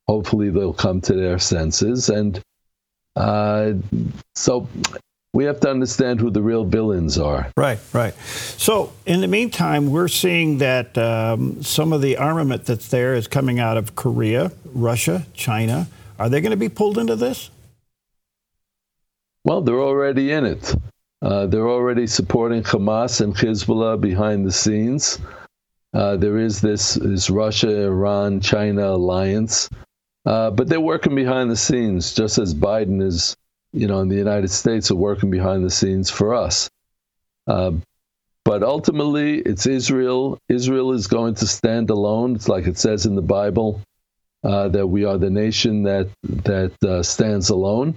Hopefully 0.10 0.50
they'll 0.50 0.74
come 0.74 1.00
to 1.02 1.14
their 1.14 1.38
senses. 1.38 2.10
And 2.10 2.42
uh, 3.16 3.74
so 4.34 4.68
we 5.34 5.44
have 5.46 5.60
to 5.60 5.70
understand 5.70 6.20
who 6.20 6.32
the 6.32 6.42
real 6.42 6.64
villains 6.64 7.20
are. 7.20 7.52
Right, 7.56 7.78
right. 7.94 8.16
So, 8.58 8.92
in 9.06 9.22
the 9.22 9.28
meantime, 9.28 9.92
we're 9.92 10.08
seeing 10.08 10.58
that 10.58 10.98
um, 10.98 11.62
some 11.62 11.94
of 11.94 12.02
the 12.02 12.18
armament 12.18 12.66
that's 12.66 12.88
there 12.88 13.14
is 13.14 13.28
coming 13.28 13.60
out 13.60 13.78
of 13.78 13.96
Korea, 13.96 14.52
Russia, 14.74 15.28
China. 15.36 15.88
Are 16.18 16.28
they 16.28 16.42
going 16.42 16.58
to 16.58 16.58
be 16.58 16.70
pulled 16.70 16.98
into 16.98 17.16
this? 17.16 17.52
Well, 19.44 19.62
they're 19.62 19.80
already 19.80 20.32
in 20.32 20.44
it. 20.44 20.74
Uh, 21.22 21.46
they're 21.46 21.70
already 21.70 22.08
supporting 22.08 22.64
Hamas 22.64 23.22
and 23.22 23.36
Hezbollah 23.36 24.02
behind 24.02 24.44
the 24.44 24.52
scenes. 24.52 25.20
Uh, 25.94 26.18
there 26.18 26.40
is 26.40 26.62
this, 26.62 26.96
this 26.96 27.30
Russia, 27.30 27.84
Iran, 27.84 28.42
China 28.42 28.94
alliance, 28.94 29.70
uh, 30.26 30.52
but 30.52 30.68
they're 30.68 30.80
working 30.80 31.16
behind 31.16 31.50
the 31.50 31.56
scenes, 31.56 32.14
just 32.14 32.38
as 32.38 32.54
Biden 32.54 33.02
is 33.02 33.36
you 33.72 33.88
know, 33.88 34.00
in 34.00 34.10
the 34.10 34.16
United 34.16 34.50
States 34.50 34.90
are 34.92 34.96
working 34.96 35.30
behind 35.30 35.64
the 35.64 35.70
scenes 35.70 36.10
for 36.10 36.34
us. 36.34 36.70
Uh, 37.48 37.72
but 38.46 38.64
ultimately, 38.64 39.40
it's 39.40 39.66
Israel. 39.66 40.40
Israel 40.50 40.94
is 40.94 41.08
going 41.08 41.36
to 41.36 41.48
stand 41.48 41.90
alone. 41.90 42.36
It's 42.36 42.50
like 42.50 42.68
it 42.68 42.78
says 42.78 43.06
in 43.06 43.16
the 43.16 43.22
Bible 43.22 43.82
uh, 44.44 44.70
that 44.70 44.88
we 44.88 45.06
are 45.06 45.18
the 45.18 45.30
nation 45.30 45.84
that 45.84 46.10
that 46.24 46.72
uh, 46.84 47.04
stands 47.04 47.50
alone. 47.50 47.96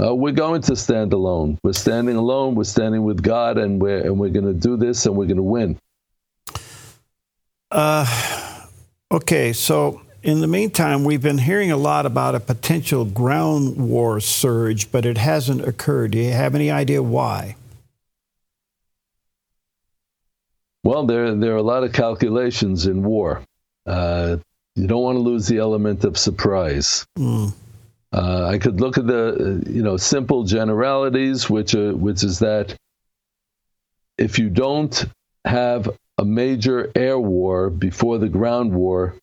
Uh, 0.00 0.14
we're 0.14 0.32
going 0.32 0.62
to 0.62 0.76
stand 0.76 1.12
alone. 1.12 1.58
We're 1.62 1.72
standing 1.72 2.16
alone. 2.16 2.54
We're 2.54 2.64
standing 2.64 3.04
with 3.04 3.22
God, 3.22 3.58
and 3.58 3.82
we're 3.82 4.00
and 4.00 4.18
we're 4.18 4.30
going 4.30 4.46
to 4.46 4.54
do 4.54 4.76
this, 4.76 5.04
and 5.04 5.16
we're 5.16 5.26
going 5.26 5.36
to 5.36 5.42
win. 5.42 5.78
Uh, 7.70 8.06
okay, 9.12 9.52
so 9.52 10.00
in 10.22 10.40
the 10.40 10.46
meantime, 10.46 11.04
we've 11.04 11.22
been 11.22 11.38
hearing 11.38 11.70
a 11.70 11.76
lot 11.76 12.06
about 12.06 12.34
a 12.34 12.40
potential 12.40 13.04
ground 13.04 13.76
war 13.76 14.20
surge, 14.20 14.92
but 14.92 15.06
it 15.06 15.18
hasn't 15.18 15.66
occurred. 15.66 16.12
Do 16.12 16.18
you 16.18 16.32
have 16.32 16.54
any 16.54 16.70
idea 16.70 17.02
why? 17.02 17.56
Well, 20.82 21.06
there 21.06 21.34
there 21.34 21.52
are 21.54 21.58
a 21.58 21.62
lot 21.62 21.84
of 21.84 21.92
calculations 21.92 22.86
in 22.86 23.02
war. 23.02 23.42
Uh, 23.86 24.38
you 24.74 24.86
don't 24.86 25.02
want 25.02 25.16
to 25.16 25.20
lose 25.20 25.46
the 25.46 25.58
element 25.58 26.04
of 26.04 26.16
surprise. 26.16 27.06
Mm. 27.18 27.52
Uh, 28.12 28.46
I 28.46 28.58
could 28.58 28.80
look 28.80 28.98
at 28.98 29.06
the 29.06 29.62
you 29.68 29.82
know 29.82 29.96
simple 29.96 30.44
generalities, 30.44 31.48
which 31.48 31.74
are, 31.74 31.94
which 31.94 32.24
is 32.24 32.38
that 32.40 32.74
if 34.18 34.38
you 34.38 34.50
don't 34.50 35.04
have 35.44 35.90
a 36.18 36.24
major 36.24 36.90
air 36.94 37.18
war 37.18 37.70
before 37.70 38.18
the 38.18 38.28
ground 38.28 38.72
war, 38.72 39.14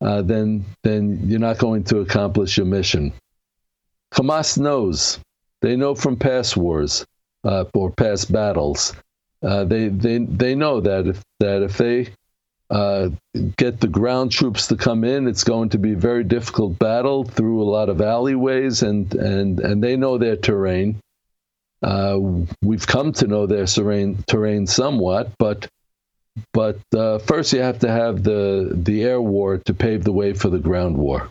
uh, 0.00 0.22
then 0.22 0.64
then 0.82 1.20
you're 1.28 1.38
not 1.38 1.58
going 1.58 1.84
to 1.84 2.00
accomplish 2.00 2.56
your 2.56 2.66
mission. 2.66 3.12
Hamas 4.14 4.58
knows. 4.58 5.18
They 5.60 5.76
know 5.76 5.94
from 5.94 6.16
past 6.16 6.56
wars 6.56 7.04
uh, 7.44 7.64
or 7.74 7.90
past 7.90 8.32
battles. 8.32 8.94
Uh, 9.42 9.64
they 9.64 9.88
they 9.88 10.18
they 10.18 10.54
know 10.54 10.80
that 10.80 11.06
if 11.06 11.22
that 11.38 11.62
if 11.62 11.76
they 11.76 12.08
uh, 12.70 13.10
get 13.56 13.80
the 13.80 13.88
ground 13.88 14.30
troops 14.30 14.68
to 14.68 14.76
come 14.76 15.04
in, 15.04 15.26
it's 15.26 15.44
going 15.44 15.70
to 15.70 15.78
be 15.78 15.92
a 15.92 15.98
very 15.98 16.24
difficult 16.24 16.78
battle 16.78 17.24
through 17.24 17.62
a 17.62 17.70
lot 17.70 17.88
of 17.88 18.00
alleyways, 18.00 18.82
and 18.82 19.14
and 19.14 19.60
and 19.60 19.82
they 19.82 19.96
know 19.96 20.18
their 20.18 20.36
terrain. 20.36 21.00
Uh, 21.82 22.18
we've 22.62 22.86
come 22.86 23.12
to 23.12 23.26
know 23.26 23.46
their 23.46 23.66
terrain 23.66 24.22
terrain 24.26 24.66
somewhat, 24.66 25.32
but 25.38 25.68
but 26.52 26.78
uh, 26.96 27.18
first, 27.18 27.52
you 27.52 27.60
have 27.60 27.80
to 27.80 27.88
have 27.88 28.22
the 28.22 28.70
the 28.72 29.04
air 29.04 29.20
war 29.20 29.58
to 29.58 29.74
pave 29.74 30.04
the 30.04 30.12
way 30.12 30.32
for 30.32 30.48
the 30.48 30.58
ground 30.58 30.96
war, 30.96 31.30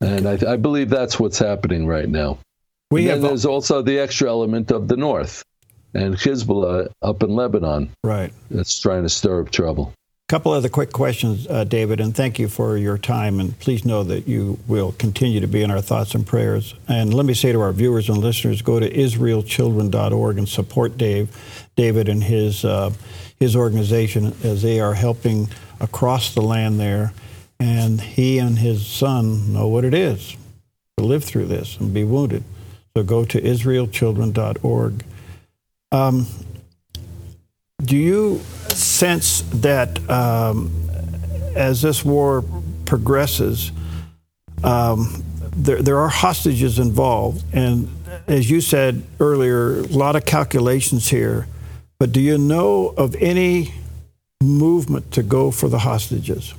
and 0.00 0.28
I, 0.28 0.38
I 0.52 0.56
believe 0.56 0.90
that's 0.90 1.18
what's 1.18 1.38
happening 1.38 1.86
right 1.86 2.08
now. 2.08 2.38
We 2.90 3.08
and 3.08 3.10
have, 3.10 3.22
there's 3.22 3.46
also 3.46 3.82
the 3.82 3.98
extra 3.98 4.28
element 4.28 4.70
of 4.70 4.88
the 4.88 4.96
north 4.96 5.44
and 5.94 6.14
Hezbollah 6.14 6.88
up 7.02 7.22
in 7.22 7.30
Lebanon. 7.30 7.90
Right. 8.04 8.32
That's 8.50 8.78
trying 8.78 9.02
to 9.02 9.08
stir 9.08 9.42
up 9.42 9.50
trouble. 9.50 9.92
Couple 10.32 10.52
other 10.52 10.70
quick 10.70 10.92
questions, 10.92 11.46
uh, 11.46 11.64
David, 11.64 12.00
and 12.00 12.16
thank 12.16 12.38
you 12.38 12.48
for 12.48 12.78
your 12.78 12.96
time. 12.96 13.38
And 13.38 13.58
please 13.58 13.84
know 13.84 14.02
that 14.04 14.26
you 14.26 14.58
will 14.66 14.92
continue 14.92 15.40
to 15.40 15.46
be 15.46 15.62
in 15.62 15.70
our 15.70 15.82
thoughts 15.82 16.14
and 16.14 16.26
prayers. 16.26 16.74
And 16.88 17.12
let 17.12 17.26
me 17.26 17.34
say 17.34 17.52
to 17.52 17.60
our 17.60 17.70
viewers 17.70 18.08
and 18.08 18.16
listeners, 18.16 18.62
go 18.62 18.80
to 18.80 18.88
israelchildren.org 18.88 20.38
and 20.38 20.48
support 20.48 20.96
Dave, 20.96 21.28
David, 21.76 22.08
and 22.08 22.24
his. 22.24 22.64
Uh, 22.64 22.92
his 23.42 23.56
organization 23.56 24.32
as 24.44 24.62
they 24.62 24.78
are 24.78 24.94
helping 24.94 25.48
across 25.80 26.32
the 26.32 26.40
land 26.40 26.78
there. 26.78 27.12
And 27.58 28.00
he 28.00 28.38
and 28.38 28.56
his 28.56 28.86
son 28.86 29.52
know 29.52 29.66
what 29.66 29.84
it 29.84 29.92
is 29.94 30.36
to 30.96 31.04
live 31.04 31.24
through 31.24 31.46
this 31.46 31.76
and 31.76 31.92
be 31.92 32.04
wounded. 32.04 32.44
So 32.96 33.02
go 33.02 33.24
to 33.24 33.40
israelchildren.org. 33.40 35.04
Um, 35.90 36.26
do 37.84 37.96
you 37.96 38.38
sense 38.68 39.42
that 39.54 39.98
um, 40.10 40.70
as 41.54 41.82
this 41.82 42.04
war 42.04 42.44
progresses, 42.84 43.72
um, 44.64 45.24
there, 45.56 45.82
there 45.82 45.98
are 45.98 46.08
hostages 46.08 46.78
involved, 46.78 47.44
and 47.52 47.88
as 48.26 48.50
you 48.50 48.60
said 48.60 49.02
earlier, 49.20 49.80
a 49.80 49.86
lot 49.88 50.16
of 50.16 50.24
calculations 50.24 51.08
here. 51.08 51.46
But 51.98 52.12
do 52.12 52.20
you 52.20 52.38
know 52.38 52.88
of 52.96 53.14
any 53.16 53.74
movement 54.42 55.12
to 55.12 55.22
go 55.22 55.50
for 55.50 55.68
the 55.68 55.78
hostages? 55.78 56.54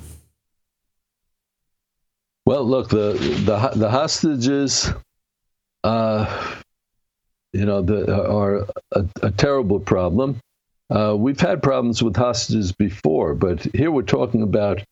Well, 2.46 2.64
look, 2.64 2.90
the 2.90 3.12
the, 3.44 3.70
the 3.74 3.90
hostages, 3.90 4.90
uh, 5.82 6.62
you 7.52 7.64
know, 7.64 7.82
the, 7.82 8.28
are 8.30 8.66
a, 8.92 9.06
a, 9.22 9.30
terrible 9.30 9.80
problem. 9.80 10.38
Uh, 10.90 11.14
we've 11.16 11.40
had 11.40 11.62
problems 11.62 12.02
with 12.02 12.16
hostages 12.16 12.72
before, 12.72 13.34
but 13.34 13.62
here 13.74 13.90
we're 13.90 14.02
talking 14.02 14.42
about 14.42 14.82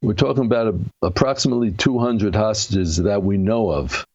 we're 0.00 0.14
talking 0.14 0.44
about 0.44 0.68
a, 0.68 0.78
approximately 1.02 1.72
200 1.72 2.34
hostages 2.34 2.98
that 2.98 3.22
we 3.22 3.36
know 3.36 3.70
of. 3.70 4.06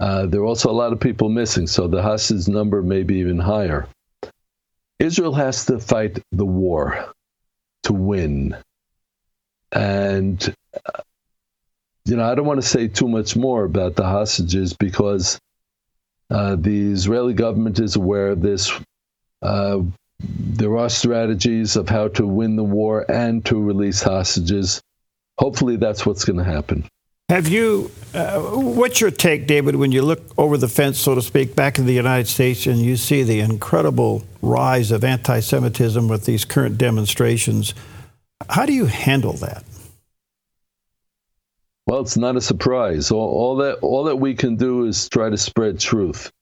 Uh, 0.00 0.26
there 0.26 0.40
are 0.40 0.46
also 0.46 0.70
a 0.70 0.72
lot 0.72 0.92
of 0.92 0.98
people 0.98 1.28
missing, 1.28 1.66
so 1.66 1.86
the 1.86 2.02
hostage 2.02 2.48
number 2.48 2.82
may 2.82 3.04
be 3.04 3.18
even 3.18 3.38
higher. 3.38 3.86
Israel 4.98 5.34
has 5.34 5.66
to 5.66 5.78
fight 5.78 6.18
the 6.32 6.44
war 6.44 7.12
to 7.84 7.92
win. 7.92 8.56
And, 9.70 10.54
uh, 10.74 11.02
you 12.04 12.16
know, 12.16 12.24
I 12.24 12.34
don't 12.34 12.46
want 12.46 12.60
to 12.60 12.66
say 12.66 12.88
too 12.88 13.08
much 13.08 13.36
more 13.36 13.64
about 13.64 13.94
the 13.94 14.04
hostages 14.04 14.72
because 14.72 15.38
uh, 16.28 16.56
the 16.56 16.92
Israeli 16.92 17.34
government 17.34 17.78
is 17.78 17.94
aware 17.94 18.28
of 18.28 18.42
this. 18.42 18.72
Uh, 19.42 19.82
there 20.22 20.76
are 20.76 20.88
strategies 20.88 21.76
of 21.76 21.88
how 21.88 22.08
to 22.08 22.26
win 22.26 22.56
the 22.56 22.64
war 22.64 23.10
and 23.10 23.44
to 23.46 23.60
release 23.60 24.02
hostages. 24.02 24.82
Hopefully, 25.38 25.76
that's 25.76 26.04
what's 26.04 26.24
going 26.24 26.38
to 26.38 26.44
happen. 26.44 26.86
Have 27.30 27.46
you, 27.46 27.90
uh, 28.12 28.40
what's 28.40 29.00
your 29.00 29.12
take, 29.12 29.46
David, 29.46 29.76
when 29.76 29.92
you 29.92 30.02
look 30.02 30.20
over 30.36 30.56
the 30.56 30.66
fence, 30.66 30.98
so 30.98 31.14
to 31.14 31.22
speak, 31.22 31.54
back 31.54 31.78
in 31.78 31.86
the 31.86 31.92
United 31.92 32.26
States 32.26 32.66
and 32.66 32.80
you 32.80 32.96
see 32.96 33.22
the 33.22 33.38
incredible 33.38 34.24
rise 34.42 34.90
of 34.90 35.04
anti 35.04 35.38
Semitism 35.38 36.08
with 36.08 36.24
these 36.24 36.44
current 36.44 36.76
demonstrations? 36.76 37.72
How 38.48 38.66
do 38.66 38.72
you 38.72 38.86
handle 38.86 39.34
that? 39.34 39.62
Well, 41.86 42.00
it's 42.00 42.16
not 42.16 42.36
a 42.36 42.40
surprise. 42.40 43.10
All, 43.10 43.28
all 43.28 43.56
that, 43.56 43.78
all 43.78 44.04
that 44.04 44.16
we 44.16 44.34
can 44.34 44.56
do 44.56 44.86
is 44.86 45.08
try 45.08 45.30
to 45.30 45.38
spread 45.38 45.78
truth. 45.78 46.32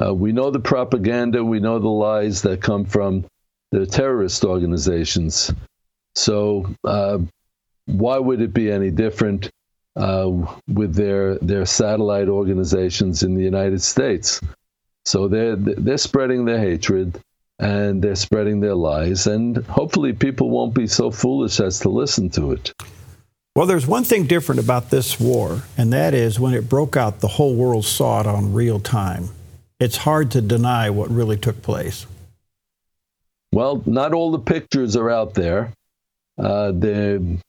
Uh, 0.00 0.14
we 0.14 0.32
know 0.32 0.50
the 0.50 0.60
propaganda, 0.60 1.44
we 1.44 1.60
know 1.60 1.78
the 1.78 1.88
lies 1.88 2.42
that 2.42 2.62
come 2.62 2.84
from 2.84 3.24
the 3.70 3.86
terrorist 3.86 4.44
organizations. 4.44 5.52
So, 6.14 6.74
uh, 6.84 7.18
why 7.86 8.18
would 8.18 8.40
it 8.40 8.52
be 8.52 8.70
any 8.70 8.90
different? 8.90 9.50
uh, 9.96 10.30
with 10.68 10.94
their 10.94 11.36
their 11.38 11.66
satellite 11.66 12.28
organizations 12.28 13.22
in 13.22 13.34
the 13.34 13.42
United 13.42 13.82
States. 13.82 14.40
So 15.04 15.28
they're 15.28 15.56
they're 15.56 15.98
spreading 15.98 16.44
their 16.44 16.58
hatred 16.58 17.20
and 17.58 18.02
they're 18.02 18.16
spreading 18.16 18.60
their 18.60 18.74
lies, 18.74 19.26
and 19.26 19.56
hopefully 19.66 20.12
people 20.12 20.50
won't 20.50 20.74
be 20.74 20.86
so 20.86 21.10
foolish 21.10 21.60
as 21.60 21.80
to 21.80 21.90
listen 21.90 22.28
to 22.30 22.52
it. 22.52 22.72
Well, 23.54 23.66
there's 23.66 23.86
one 23.86 24.04
thing 24.04 24.26
different 24.26 24.60
about 24.60 24.90
this 24.90 25.20
war, 25.20 25.62
and 25.76 25.92
that 25.92 26.14
is 26.14 26.40
when 26.40 26.54
it 26.54 26.68
broke 26.68 26.96
out, 26.96 27.20
the 27.20 27.28
whole 27.28 27.54
world 27.54 27.84
saw 27.84 28.20
it 28.20 28.26
on 28.26 28.54
real 28.54 28.80
time. 28.80 29.28
It's 29.82 29.96
hard 29.96 30.30
to 30.30 30.40
deny 30.40 30.90
what 30.90 31.10
really 31.10 31.36
took 31.36 31.60
place. 31.60 32.06
Well, 33.50 33.82
not 33.84 34.14
all 34.14 34.30
the 34.30 34.38
pictures 34.38 34.94
are 34.94 35.10
out 35.10 35.34
there. 35.34 35.72
Uh, 36.38 36.70
the, 36.70 37.40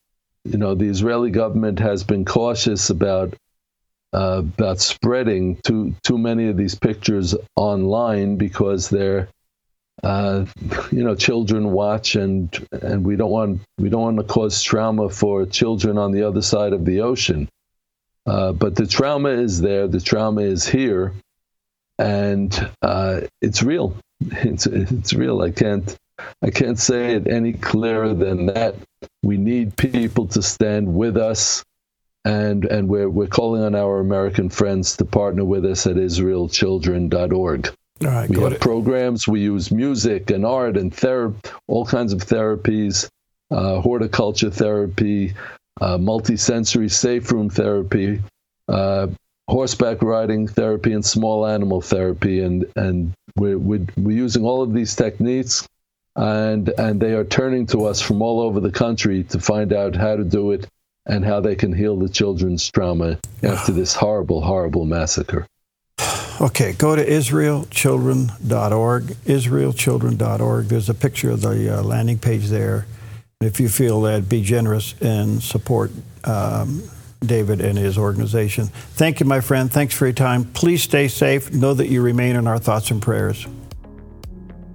you 0.44 0.58
know, 0.58 0.74
the 0.74 0.90
Israeli 0.90 1.30
government 1.30 1.78
has 1.78 2.04
been 2.04 2.26
cautious 2.26 2.90
about 2.90 3.36
uh, 4.14 4.40
about 4.40 4.80
spreading 4.80 5.58
too 5.58 5.94
too 6.04 6.18
many 6.18 6.48
of 6.48 6.58
these 6.58 6.74
pictures 6.74 7.36
online 7.56 8.38
because 8.38 8.90
they're 8.90 9.28
uh, 10.02 10.46
you 10.92 11.04
know 11.04 11.14
children 11.14 11.72
watch 11.72 12.16
and 12.16 12.68
and 12.82 13.06
we 13.06 13.16
don't 13.16 13.32
want 13.32 13.62
we 13.78 13.90
don't 13.90 14.02
want 14.02 14.18
to 14.18 14.24
cause 14.24 14.64
trauma 14.64 15.08
for 15.08 15.46
children 15.46 16.00
on 16.00 16.12
the 16.12 16.24
other 16.24 16.42
side 16.42 16.74
of 16.74 16.84
the 16.84 17.02
ocean 17.02 17.48
uh, 18.26 18.52
but 18.52 18.76
the 18.76 18.86
trauma 18.86 19.30
is 19.30 19.62
there 19.62 19.88
the 19.88 20.02
trauma 20.02 20.42
is 20.42 20.68
here 20.68 21.14
and 22.04 22.70
uh, 22.82 23.22
it's 23.42 23.64
real 23.64 23.96
it's 24.22 24.68
it's 24.68 25.14
real 25.14 25.42
i 25.42 25.50
can't 25.50 25.98
i 26.42 26.50
can't 26.50 26.80
say 26.80 27.16
it 27.16 27.28
any 27.28 27.54
clearer 27.54 28.14
than 28.14 28.48
that 28.48 28.76
we 29.24 29.38
need 29.38 29.76
people 29.78 30.28
to 30.28 30.42
stand 30.42 30.94
with 30.94 31.18
us 31.18 31.64
and 32.26 32.66
and 32.66 32.88
we're 32.88 33.10
we're 33.10 33.28
calling 33.28 33.64
on 33.64 33.76
our 33.76 34.00
American 34.00 34.50
friends 34.50 34.98
to 34.98 35.06
partner 35.06 35.44
with 35.44 35.66
us 35.66 35.86
at 35.88 35.96
IsraelChildren.org. 35.96 37.74
All 38.02 38.08
right, 38.08 38.30
we 38.30 38.40
have 38.40 38.54
it. 38.54 38.62
programs. 38.62 39.28
We 39.28 39.42
use 39.42 39.72
music 39.72 40.32
and 40.32 40.46
art 40.46 40.78
and 40.78 40.94
therapy, 40.94 41.50
all 41.68 41.86
kinds 41.86 42.14
of 42.14 42.20
therapies, 42.20 43.10
uh, 43.52 43.82
horticulture 43.82 44.50
therapy, 44.50 45.34
uh, 45.82 45.98
multisensory 45.98 46.92
safe 46.92 47.32
room 47.32 47.50
therapy, 47.50 48.22
uh, 48.68 49.08
horseback 49.48 50.02
riding 50.02 50.48
therapy, 50.48 50.94
and 50.94 51.06
small 51.06 51.46
animal 51.46 51.82
therapy. 51.82 52.42
And 52.42 52.66
and 52.76 53.14
we're, 53.36 53.58
we're 53.58 53.86
we're 53.98 54.18
using 54.18 54.44
all 54.44 54.62
of 54.62 54.74
these 54.74 54.96
techniques, 54.96 55.68
and 56.16 56.70
and 56.78 57.00
they 57.00 57.14
are 57.14 57.26
turning 57.26 57.66
to 57.68 57.86
us 57.86 58.02
from 58.02 58.22
all 58.22 58.42
over 58.42 58.60
the 58.60 58.72
country 58.72 59.24
to 59.26 59.40
find 59.40 59.74
out 59.74 59.96
how 59.96 60.16
to 60.16 60.24
do 60.24 60.52
it 60.52 60.68
and 61.06 61.26
how 61.26 61.42
they 61.42 61.56
can 61.56 61.74
heal 61.74 61.98
the 61.98 62.10
children's 62.10 62.70
trauma 62.70 63.20
after 63.42 63.72
this 63.74 63.94
horrible, 63.94 64.42
horrible 64.42 64.86
massacre. 64.86 65.46
Okay, 66.42 66.74
go 66.74 66.96
to 66.96 67.06
israelchildren.org, 67.06 69.16
israelchildren.org. 69.26 70.66
There's 70.66 70.90
a 70.90 70.94
picture 70.94 71.30
of 71.30 71.42
the 71.42 71.80
uh, 71.80 71.84
landing 71.84 72.18
page 72.18 72.48
there. 72.48 72.88
If 73.40 73.60
you 73.60 73.70
feel 73.70 74.02
that, 74.02 74.28
be 74.28 74.42
generous 74.42 74.96
and 75.00 75.44
support 75.44 75.92
um, 76.24 76.82
David 77.28 77.62
and 77.62 77.78
his 77.78 77.98
organization. 77.98 78.68
Thank 78.68 79.20
you, 79.20 79.26
my 79.26 79.42
friend. 79.42 79.72
Thanks 79.72 79.94
for 79.94 80.06
your 80.06 80.14
time. 80.14 80.46
Please 80.46 80.84
stay 80.84 81.08
safe. 81.08 81.52
Know 81.52 81.74
that 81.74 81.88
you 81.88 82.02
remain 82.02 82.36
in 82.36 82.48
our 82.48 82.60
thoughts 82.60 82.92
and 82.92 83.02
prayers. 83.02 83.46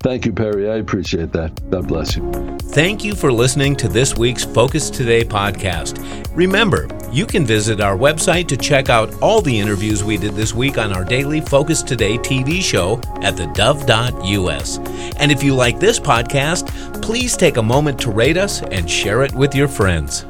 Thank 0.01 0.27
you, 0.27 0.33
Perry. 0.33 0.71
I 0.71 0.77
appreciate 0.77 1.33
that. 1.33 1.71
God 1.71 1.89
bless 1.89 2.17
you. 2.17 2.59
Thank 2.71 3.03
you 3.03 3.15
for 3.15 3.33
listening 3.33 3.75
to 3.77 3.89
this 3.89 4.17
week's 4.17 4.45
Focus 4.45 4.91
Today 4.91 5.25
podcast. 5.25 6.05
Remember, 6.37 6.87
you 7.11 7.27
can 7.27 7.45
visit 7.45 7.81
our 7.81 7.97
website 7.97 8.47
to 8.49 8.57
check 8.57 8.91
out 8.91 9.13
all 9.21 9.41
the 9.41 9.59
interviews 9.59 10.05
we 10.05 10.17
did 10.17 10.35
this 10.35 10.55
week 10.55 10.79
on 10.79 10.93
our 10.93 11.05
daily 11.05 11.41
Focus 11.41 11.83
Today 11.83 12.17
TV 12.19 12.63
show 12.63 12.99
at 13.23 13.35
thedove.us. 13.35 14.79
And 15.17 15.33
if 15.33 15.43
you 15.43 15.55
like 15.55 15.81
this 15.81 15.99
podcast, 15.99 17.03
please 17.03 17.37
take 17.37 17.57
a 17.57 17.63
moment 17.63 18.01
to 18.03 18.13
rate 18.13 18.37
us 18.37 18.63
and 18.63 18.89
share 18.89 19.25
it 19.25 19.33
with 19.33 19.55
your 19.55 19.69
friends. 19.69 20.28